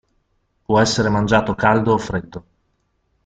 [0.63, 2.43] Può essere mangiato caldo o freddo.